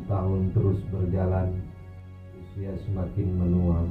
[0.00, 1.60] Tahun-tahun terus berjalan,
[2.32, 3.84] usia semakin menua,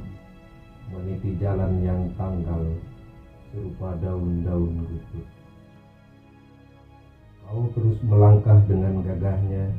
[0.90, 2.66] meniti jalan yang tanggal,
[3.46, 5.26] serupa daun-daun gugur.
[7.46, 9.70] Kau terus melangkah dengan gagahnya,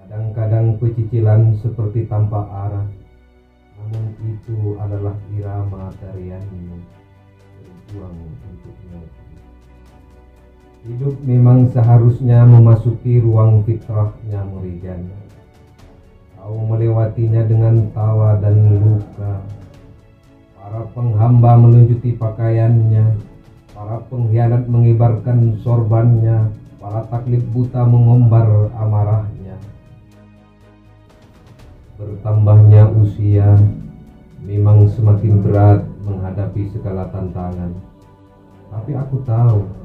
[0.00, 2.88] kadang-kadang pecicilan seperti tanpa arah,
[3.76, 6.80] namun itu adalah irama tarianmu,
[7.60, 9.04] berjuang untuknya.
[10.84, 15.08] Hidup memang seharusnya memasuki ruang fitrahnya Murigan.
[16.36, 19.40] Kau melewatinya dengan tawa dan luka.
[20.60, 23.16] Para penghamba melunjuti pakaiannya.
[23.72, 26.52] Para pengkhianat mengibarkan sorbannya.
[26.76, 29.56] Para taklid buta mengombar amarahnya.
[31.96, 33.56] Bertambahnya usia
[34.44, 37.72] memang semakin berat menghadapi segala tantangan.
[38.68, 39.83] Tapi aku tahu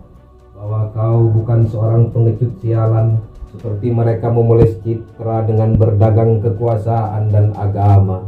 [0.60, 3.16] bahwa kau bukan seorang pengecut sialan
[3.56, 8.28] seperti mereka memoles citra dengan berdagang kekuasaan dan agama.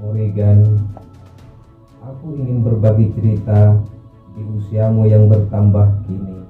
[0.00, 0.88] Morrigan,
[2.00, 3.76] aku ingin berbagi cerita
[4.32, 6.40] di usiamu yang bertambah kini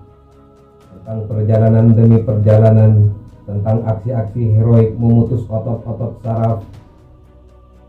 [0.95, 3.11] tentang perjalanan demi perjalanan,
[3.51, 6.63] tentang aksi-aksi heroik memutus otot-otot saraf.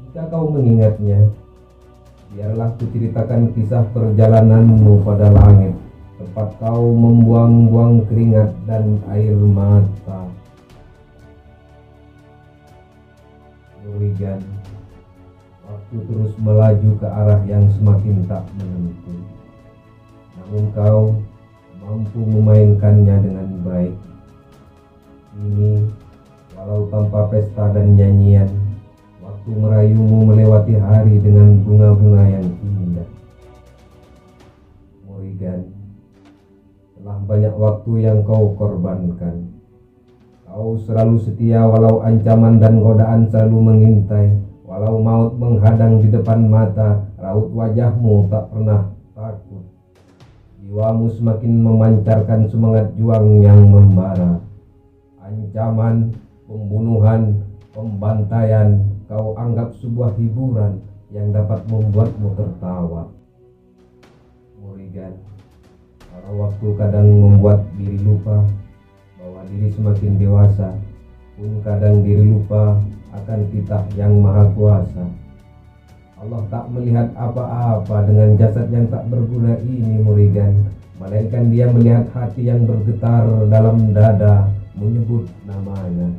[0.02, 1.30] Jika kau mengingatnya,
[2.34, 5.89] biarlah kuceritakan kisah perjalananmu pada langit
[6.20, 10.28] tempat kau membuang-buang keringat dan air mata.
[13.88, 14.44] Murigan,
[15.64, 19.16] waktu terus melaju ke arah yang semakin tak menentu.
[20.36, 21.02] Namun kau
[21.80, 23.96] mampu memainkannya dengan baik.
[25.40, 25.88] Ini,
[26.60, 28.52] walau tanpa pesta dan nyanyian,
[29.24, 33.08] waktu merayumu melewati hari dengan bunga-bunga yang indah.
[35.08, 35.79] Morrigan,
[37.10, 39.50] telah banyak waktu yang kau korbankan.
[40.46, 44.38] Kau selalu setia walau ancaman dan godaan selalu mengintai.
[44.62, 49.66] Walau maut menghadang di depan mata, raut wajahmu tak pernah takut.
[50.62, 54.38] Jiwamu semakin memancarkan semangat juang yang membara.
[55.26, 56.14] Ancaman,
[56.46, 57.42] pembunuhan,
[57.74, 60.78] pembantaian, kau anggap sebuah hiburan
[61.10, 63.10] yang dapat membuatmu tertawa.
[64.62, 65.18] Morrigan,
[66.34, 68.46] waktu kadang membuat diri lupa
[69.18, 70.70] bahwa diri semakin dewasa,
[71.40, 72.78] pun kadang diri lupa
[73.16, 75.06] akan titah yang maha kuasa.
[76.20, 80.68] Allah tak melihat apa-apa dengan jasad yang tak berguna ini Murigan,
[81.00, 86.12] melainkan dia melihat hati yang bergetar dalam dada menyebut namanya.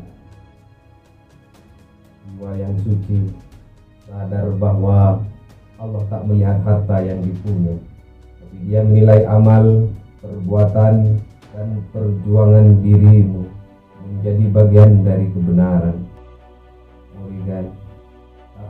[2.25, 3.29] Jiwa yang suci
[4.09, 5.21] sadar bahwa
[5.77, 7.77] Allah tak melihat harta yang dipunya,
[8.41, 9.85] tapi dia menilai amal,
[10.21, 11.19] perbuatan,
[11.51, 13.43] dan perjuangan dirimu
[14.07, 15.99] menjadi bagian dari kebenaran.
[17.19, 17.67] Murigan,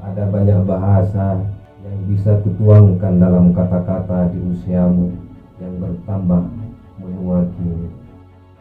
[0.00, 1.44] ada banyak bahasa
[1.84, 5.12] yang bisa kutuangkan dalam kata-kata di usiamu
[5.60, 6.48] yang bertambah
[7.00, 7.88] menua kini.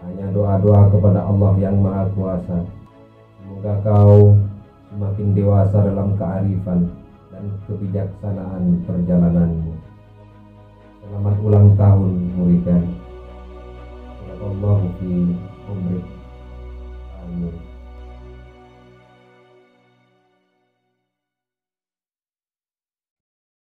[0.03, 2.59] Hanya doa-doa kepada Allah yang Maha Kuasa.
[3.39, 4.35] Semoga kau
[4.91, 6.91] semakin dewasa dalam kearifan
[7.31, 9.78] dan kebijaksanaan perjalananmu.
[10.99, 12.83] Selamat ulang tahun, Murigan.
[14.43, 15.11] Allah fi
[15.71, 16.18] umrik.